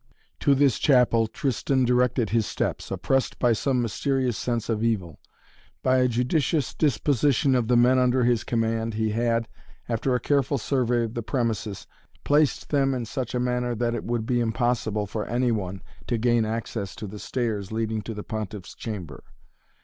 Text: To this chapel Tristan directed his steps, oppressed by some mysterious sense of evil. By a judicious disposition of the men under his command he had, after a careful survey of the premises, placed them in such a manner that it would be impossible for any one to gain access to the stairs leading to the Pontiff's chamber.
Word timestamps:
To 0.39 0.55
this 0.55 0.79
chapel 0.79 1.27
Tristan 1.27 1.85
directed 1.85 2.31
his 2.31 2.47
steps, 2.47 2.89
oppressed 2.89 3.37
by 3.37 3.53
some 3.53 3.83
mysterious 3.83 4.35
sense 4.35 4.67
of 4.67 4.83
evil. 4.83 5.19
By 5.83 5.97
a 5.99 6.07
judicious 6.07 6.73
disposition 6.73 7.53
of 7.53 7.67
the 7.67 7.77
men 7.77 7.99
under 7.99 8.23
his 8.23 8.43
command 8.43 8.95
he 8.95 9.11
had, 9.11 9.47
after 9.87 10.15
a 10.15 10.19
careful 10.19 10.57
survey 10.57 11.03
of 11.03 11.13
the 11.13 11.21
premises, 11.21 11.85
placed 12.23 12.69
them 12.69 12.95
in 12.95 13.05
such 13.05 13.35
a 13.35 13.39
manner 13.39 13.75
that 13.75 13.93
it 13.93 14.03
would 14.03 14.25
be 14.25 14.39
impossible 14.39 15.05
for 15.05 15.27
any 15.27 15.51
one 15.51 15.83
to 16.07 16.17
gain 16.17 16.45
access 16.45 16.95
to 16.95 17.05
the 17.05 17.19
stairs 17.19 17.71
leading 17.71 18.01
to 18.01 18.15
the 18.15 18.23
Pontiff's 18.23 18.73
chamber. 18.73 19.23